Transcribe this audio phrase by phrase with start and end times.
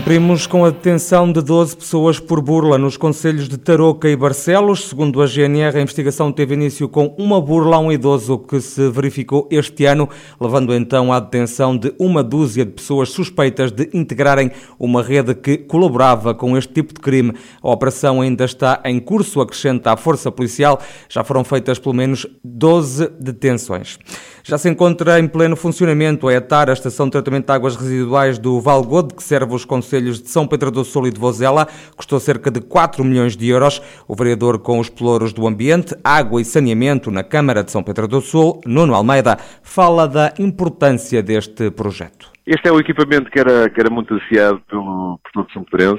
[0.00, 4.88] Abrimos com a detenção de 12 pessoas por burla nos conselhos de Tarouca e Barcelos.
[4.88, 8.88] Segundo a GNR, a investigação teve início com uma burla a um idoso que se
[8.88, 10.08] verificou este ano,
[10.40, 15.58] levando então à detenção de uma dúzia de pessoas suspeitas de integrarem uma rede que
[15.58, 17.34] colaborava com este tipo de crime.
[17.62, 20.80] A operação ainda está em curso, acrescenta a Força Policial.
[21.10, 23.98] Já foram feitas pelo menos 12 detenções.
[24.42, 28.38] Já se encontra em pleno funcionamento a ETAR, a Estação de Tratamento de Águas Residuais
[28.38, 29.89] do Valgode, que serve os conselhos
[30.20, 31.66] de São Pedro do Sul e de Vozela.
[31.96, 33.82] Custou cerca de 4 milhões de euros.
[34.06, 38.06] O vereador com os pelouros do ambiente, água e saneamento na Câmara de São Pedro
[38.06, 42.30] do Sul, Nuno Almeida, fala da importância deste projeto.
[42.46, 45.98] Este é o equipamento que era, que era muito ansiado pelo, por todos os são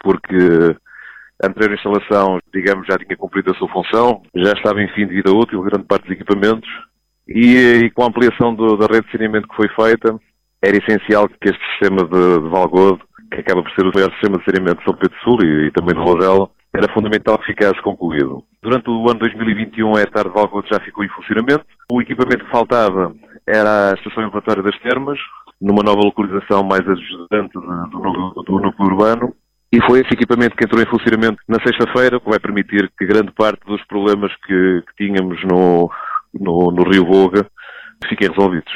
[0.00, 0.76] porque
[1.42, 5.16] a anterior instalação, digamos, já tinha cumprido a sua função, já estava em fim de
[5.16, 6.68] vida útil, grande parte dos equipamentos,
[7.28, 10.18] e, e, com a ampliação do, da rede de saneamento que foi feita,
[10.62, 12.48] era essencial que este sistema de, de
[13.30, 15.70] que acaba por ser o maior sistema de saneamento de São Pedro Sul e, e
[15.70, 18.42] também de Rosela, era fundamental que ficasse concluído.
[18.62, 21.64] Durante o ano 2021, a ETAR de Valgode já ficou em funcionamento.
[21.90, 23.14] O equipamento que faltava
[23.46, 25.18] era a estação elevatória das termas,
[25.60, 29.34] numa nova localização mais ajudante do, do, do núcleo urbano.
[29.72, 33.32] E foi esse equipamento que entrou em funcionamento na sexta-feira, que vai permitir que grande
[33.32, 35.90] parte dos problemas que, que tínhamos no,
[36.34, 37.46] no, no Rio Voga
[38.08, 38.72] fiquem resolvidos.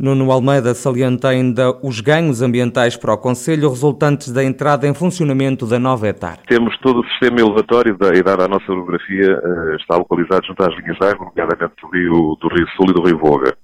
[0.00, 5.66] Nuno Almeida salienta ainda os ganhos ambientais para o Conselho resultantes da entrada em funcionamento
[5.66, 6.38] da nova etar.
[6.46, 10.62] Temos todo o sistema elevatório da, e dada a nossa orografia, uh, está localizado junto
[10.64, 13.54] às linhas de água, nomeadamente do Rio, do Rio Sul e do Rio Voga.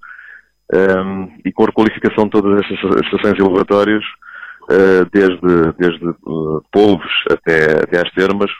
[0.74, 4.04] Um, e com a requalificação de todas estas estações elevatórias,
[4.64, 8.50] uh, desde, desde uh, polvos até, até às termas,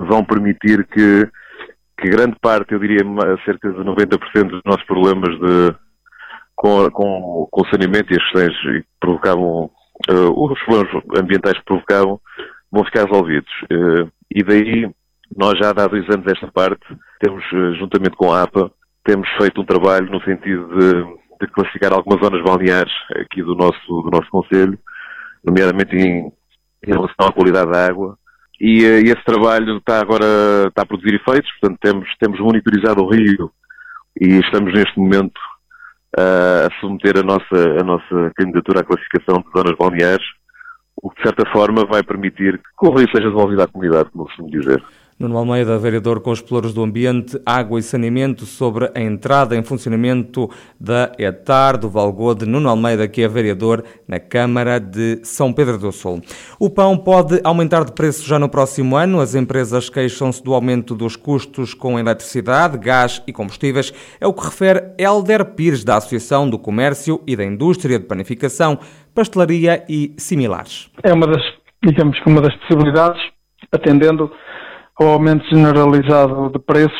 [0.00, 1.28] vão permitir que
[2.00, 3.00] que grande parte, eu diria
[3.44, 5.74] cerca de 90% dos nossos problemas de,
[6.58, 9.70] com, com, o saneamento e as questões que provocavam,
[10.10, 12.20] uh, os problemas ambientais que provocavam,
[12.70, 13.50] vão ficar resolvidos.
[13.70, 14.90] Uh, e daí,
[15.36, 16.84] nós já há dois anos esta parte,
[17.20, 18.72] temos, uh, juntamente com a APA,
[19.04, 21.04] temos feito um trabalho no sentido de,
[21.40, 24.76] de classificar algumas zonas balneares aqui do nosso, do nosso Conselho,
[25.44, 26.32] nomeadamente em,
[26.84, 28.18] em relação à qualidade da água,
[28.60, 33.08] e, uh, esse trabalho está agora está a produzir efeitos, portanto temos, temos monitorizado o
[33.08, 33.48] rio
[34.20, 35.40] e estamos neste momento
[36.16, 40.26] a submeter a nossa, a nossa candidatura à classificação de zonas balneares,
[41.02, 44.24] o que de certa forma vai permitir que o rio seja devolvido à comunidade, como
[44.24, 44.82] costumo dizer.
[45.18, 49.64] Nuno Almeida, vereador com os Pelouros do Ambiente, Água e Saneamento, sobre a entrada em
[49.64, 50.48] funcionamento
[50.78, 52.46] da ETAR do Valgode.
[52.46, 56.22] Nuno Almeida, que é vereador na Câmara de São Pedro do Sul.
[56.56, 59.18] O pão pode aumentar de preço já no próximo ano.
[59.18, 63.92] As empresas queixam-se do aumento dos custos com eletricidade, gás e combustíveis.
[64.20, 68.78] É o que refere Helder Pires, da Associação do Comércio e da Indústria de Panificação,
[69.12, 70.88] Pastelaria e similares.
[71.02, 71.42] É uma das,
[71.84, 73.20] digamos que uma das possibilidades,
[73.72, 74.30] atendendo
[74.98, 76.92] ao aumento generalizado de preços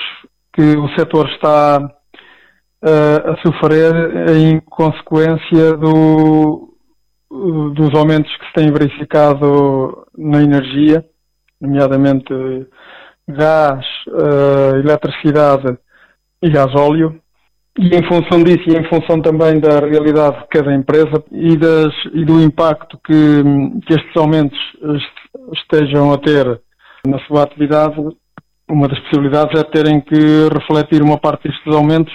[0.53, 6.75] que o setor está uh, a sofrer em consequência do,
[7.31, 11.05] dos aumentos que se têm verificado na energia,
[11.61, 12.33] nomeadamente
[13.29, 15.77] gás, uh, eletricidade
[16.43, 17.21] e gasóleo.
[17.79, 21.95] E em função disso e em função também da realidade de cada empresa e, das,
[22.13, 23.15] e do impacto que,
[23.87, 24.59] que estes aumentos
[25.53, 26.61] estejam a ter
[27.07, 27.97] na sua atividade,
[28.69, 32.13] uma das possibilidades é terem que refletir uma parte destes aumentos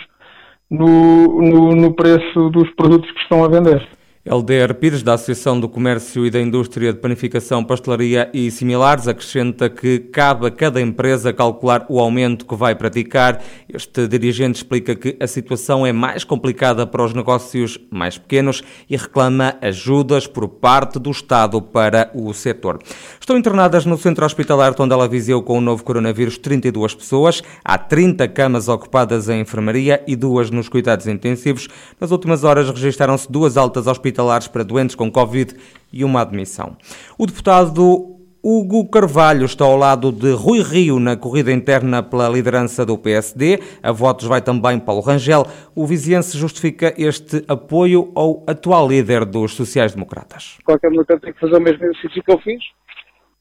[0.69, 3.87] no, no, no preço dos produtos que estão a vender.
[4.25, 9.69] Helder Pires, da Associação do Comércio e da Indústria de Panificação, Pastelaria e similares, acrescenta
[9.69, 13.43] que cabe a cada empresa calcular o aumento que vai praticar.
[13.67, 18.95] Este dirigente explica que a situação é mais complicada para os negócios mais pequenos e
[18.95, 22.79] reclama ajudas por parte do Estado para o setor.
[23.19, 27.43] Estão internadas no centro hospitalar Tondela Viseu com o novo coronavírus 32 pessoas.
[27.61, 31.67] Há 30 camas ocupadas em enfermaria e duas nos cuidados intensivos.
[31.99, 35.55] Nas últimas horas registaram-se duas altas hospitalares hospitalares para doentes com Covid
[35.91, 36.77] e uma admissão.
[37.17, 38.11] O deputado
[38.43, 43.59] Hugo Carvalho está ao lado de Rui Rio na corrida interna pela liderança do PSD.
[43.81, 45.45] A votos vai também Paulo Rangel.
[45.73, 50.57] O viziense justifica este apoio ao atual líder dos sociais-democratas.
[50.65, 52.61] Qualquer militante tem que fazer o mesmo exercício que eu fiz,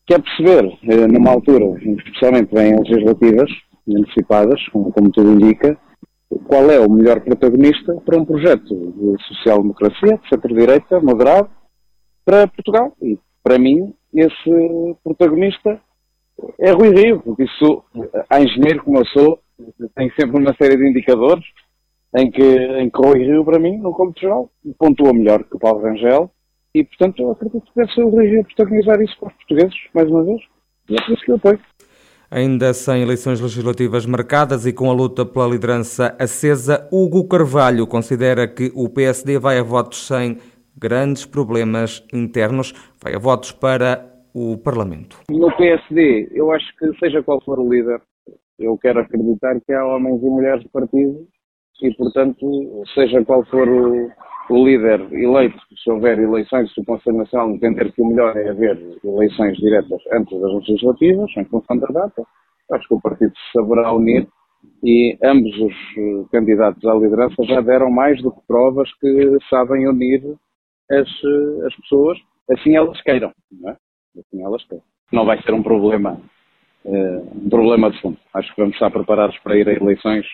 [0.06, 1.64] que é perceber, eh, numa altura,
[1.98, 3.50] especialmente em legislativas
[3.88, 5.76] antecipadas, como, como tudo indica,
[6.46, 11.50] qual é o melhor protagonista para um projeto de social-democracia, de centro-direita, moderado,
[12.24, 12.92] para Portugal.
[13.02, 15.80] E, para mim, esse protagonista
[16.58, 17.84] é Rui Rio, porque isso,
[18.28, 19.38] a engenheiro como eu sou,
[19.94, 21.44] tem sempre uma série de indicadores
[22.16, 25.58] em que, em que Rui Rio, para mim, no cômputo geral, pontua melhor que o
[25.58, 26.30] Paulo Rangel
[26.74, 29.74] e, portanto, eu acredito que deve ser o Rui Rio protagonizar isso para os portugueses,
[29.94, 30.40] mais uma vez,
[30.88, 31.60] e é por isso que eu apoio.
[32.34, 38.48] Ainda sem eleições legislativas marcadas e com a luta pela liderança acesa, Hugo Carvalho considera
[38.48, 40.38] que o PSD vai a votos sem
[40.74, 42.72] grandes problemas internos,
[43.04, 45.18] vai a votos para o Parlamento.
[45.30, 48.00] No PSD, eu acho que seja qual for o líder,
[48.58, 51.28] eu quero acreditar que há homens e mulheres de partido
[51.82, 54.10] e, portanto, seja qual for o,
[54.50, 58.50] o líder eleito, se houver eleições, se o Conselho Nacional entender que o melhor é
[58.50, 62.22] haver eleições diretas antes das legislativas, em função da data,
[62.72, 64.26] acho que o partido se saberá unir
[64.82, 69.88] e ambos os eh, candidatos à liderança já deram mais do que provas que sabem
[69.88, 70.22] unir
[70.90, 72.18] as, eh, as pessoas,
[72.50, 73.76] assim elas queiram, não é?
[74.18, 74.84] Assim elas queiram.
[75.12, 76.18] Não vai ser um problema,
[76.84, 78.18] uh, um problema de fundo.
[78.32, 80.26] Acho que vamos estar preparados para ir a eleições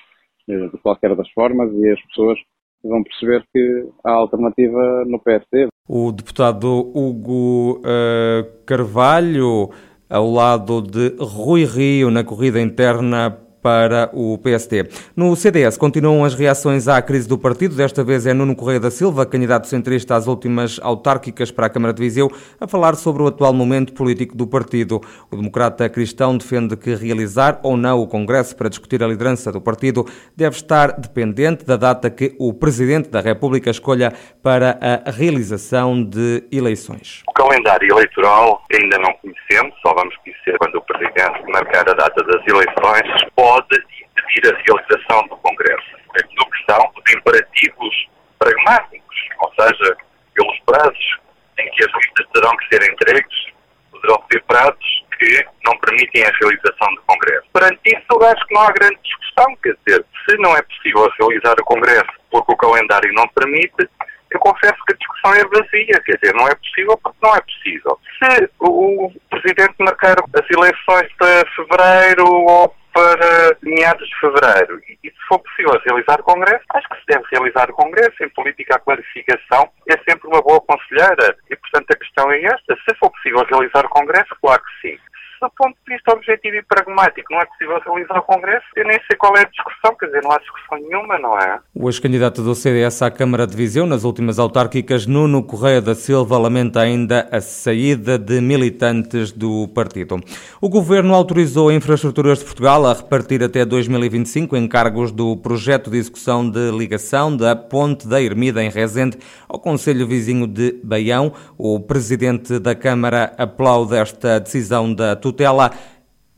[0.46, 2.38] de qualquer das formas e as pessoas
[2.82, 5.68] vão perceber que há alternativa no PSD.
[5.88, 9.70] O deputado Hugo uh, Carvalho,
[10.08, 14.88] ao lado de Rui Rio, na corrida interna para o PSD.
[15.14, 17.76] No CDS continuam as reações à crise do partido.
[17.76, 21.92] Desta vez é Nuno Correia da Silva, candidato centrista às últimas autárquicas para a Câmara
[21.92, 25.02] de Viseu, a falar sobre o atual momento político do partido.
[25.30, 29.60] O democrata cristão defende que realizar ou não o Congresso para discutir a liderança do
[29.60, 36.02] partido deve estar dependente da data que o Presidente da República escolha para a realização
[36.02, 37.22] de eleições.
[37.28, 42.24] O calendário eleitoral ainda não conhecemos, só vamos conhecer quando o Presidente marcar a data
[42.24, 45.96] das eleições pode impedir a realização do Congresso.
[46.16, 49.96] É tudo questão de imperativos pragmáticos, ou seja,
[50.34, 51.18] pelos prazos
[51.58, 53.46] em que as listas terão que ser entregues,
[53.90, 57.46] poderão ser prazos que não permitem a realização do Congresso.
[57.52, 61.54] Perante isso, acho que não há grande discussão, quer dizer, se não é possível realizar
[61.60, 63.88] o Congresso porque o calendário não permite,
[64.30, 67.40] eu confesso que a discussão é vazia, quer dizer, não é possível porque não é
[67.40, 67.98] possível.
[68.18, 74.82] Se o Presidente marcar as eleições para fevereiro ou para meados de fevereiro.
[74.88, 78.16] E, se for possível realizar o Congresso, acho que se deve realizar o Congresso.
[78.20, 81.36] Em política, a clarificação é sempre uma boa conselheira.
[81.48, 82.76] E, portanto, a questão é esta.
[82.88, 84.98] Se for possível realizar o Congresso, claro que sim
[85.40, 88.98] do ponto de vista objetivo e pragmático, não é possível realizar o Congresso, eu nem
[89.06, 91.58] sei qual é a discussão, quer dizer, não há discussão nenhuma, não é?
[91.74, 96.38] O ex-candidato do CDS à Câmara de Viseu, nas últimas autárquicas, Nuno Correia da Silva,
[96.38, 100.20] lamenta ainda a saída de militantes do partido.
[100.60, 105.96] O Governo autorizou a Infraestruturas de Portugal a repartir até 2025 encargos do projeto de
[105.96, 109.18] execução de ligação da Ponte da Ermida em Rezende
[109.48, 111.32] ao Conselho Vizinho de Baião.
[111.56, 115.70] O presidente da Câmara aplaude esta decisão da tutela.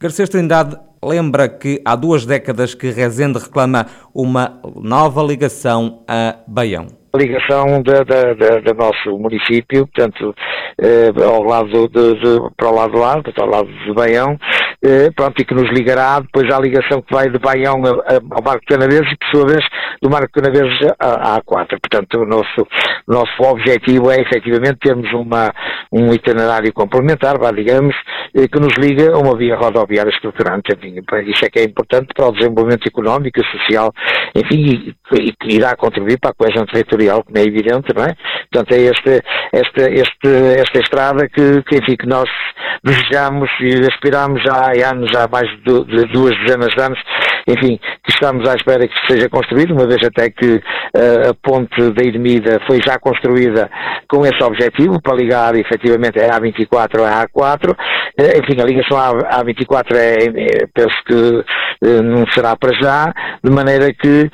[0.02, 6.87] Garcês Trindade lembra que há duas décadas que Rezende reclama uma nova ligação a Baião.
[7.12, 10.35] A ligação do nosso município, portanto,
[10.81, 14.38] eh, ao lado de, de, para o lado do lado, portanto, ao lado de Baião,
[14.82, 18.64] eh, pronto, e que nos ligará depois à ligação que vai de Baião ao Marco
[18.67, 19.64] Canaveses e, por sua vez,
[20.00, 21.79] do Marco Canaveses à A4.
[21.79, 22.67] Portanto, o nosso,
[23.06, 25.52] nosso objetivo é, efetivamente, termos uma,
[25.92, 27.94] um itinerário complementar, vá, digamos,
[28.34, 30.72] eh, que nos liga a uma via rodoviária estruturante.
[30.72, 33.92] Enfim, isso é que é importante para o desenvolvimento económico e social,
[34.35, 38.14] enfim, e, que irá contribuir para a coesão territorial, como é evidente, não é?
[38.52, 42.28] Portanto, é este, esta, este, esta estrada que, que, enfim, que nós
[42.85, 46.99] desejamos e aspiramos há anos, há mais de duas dezenas de anos,
[47.47, 51.90] enfim, que estamos à espera que seja construído, uma vez até que uh, a ponte
[51.92, 53.70] da Ermida foi já construída
[54.09, 57.75] com esse objetivo, para ligar efetivamente a A24 à A4, uh,
[58.16, 63.50] enfim, a ligação à A24 é, é penso que uh, não será para já, de
[63.50, 64.30] maneira que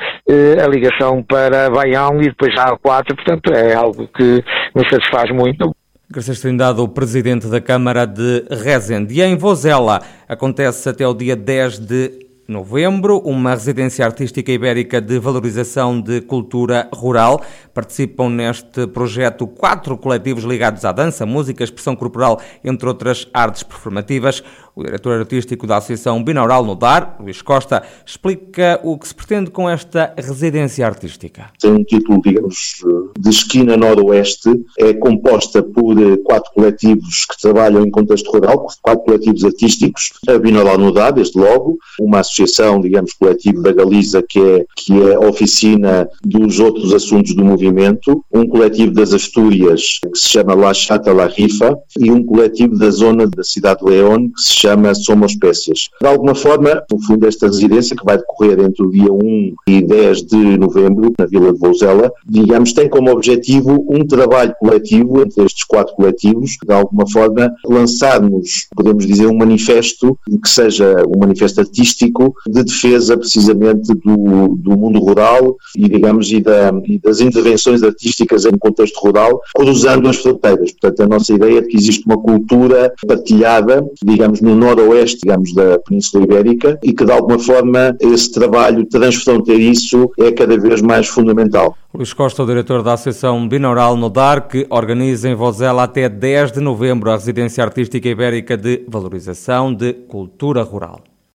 [0.63, 4.43] a ligação para Baião e depois à A4, portanto, é algo que
[4.75, 5.73] nos satisfaz muito.
[6.11, 9.15] Garcês Trindade, o presidente da Câmara de Rezende.
[9.15, 15.19] E em Vozela acontece até o dia 10 de novembro, uma residência artística ibérica de
[15.19, 17.43] valorização de cultura rural.
[17.75, 24.43] Participam neste projeto quatro coletivos ligados à dança, música, expressão corporal, entre outras artes performativas.
[24.79, 29.51] O diretor artístico da Associação Binaural no DAR, Luís Costa, explica o que se pretende
[29.51, 31.47] com esta residência artística.
[31.59, 32.85] Tem um título, digamos,
[33.19, 39.03] de esquina noroeste, é composta por eh, quatro coletivos que trabalham em contexto rural, quatro
[39.07, 44.39] coletivos artísticos, a Binaural no DAR, desde logo, uma associação, digamos, coletivo da Galiza, que
[44.39, 50.29] é, que é oficina dos outros assuntos do movimento, um coletivo das Astúrias, que se
[50.29, 54.43] chama La Chata La Rifa, e um coletivo da zona da cidade de León, que
[54.43, 55.89] se chama Somos Espécies.
[56.01, 59.83] De alguma forma, no fundo, esta residência, que vai decorrer entre o dia 1 e
[59.83, 65.45] 10 de novembro, na Vila de Vouzela, digamos, tem como objetivo um trabalho coletivo entre
[65.45, 71.61] estes quatro coletivos, de alguma forma, lançarmos, podemos dizer, um manifesto que seja um manifesto
[71.61, 77.83] artístico de defesa precisamente do, do mundo rural e, digamos, e, da, e das intervenções
[77.83, 80.73] artísticas em contexto rural, cruzando as fronteiras.
[80.73, 85.79] Portanto, a nossa ideia é que existe uma cultura partilhada, digamos, no noroeste, digamos, da
[85.79, 91.77] Península Ibérica e que, de alguma forma, esse trabalho transfronteiriço é cada vez mais fundamental.
[91.95, 96.61] Luís Costa, o diretor da Associação Binaural Nodar, que organiza em Vozela até 10 de
[96.61, 101.01] novembro a residência artística ibérica de valorização de cultura rural.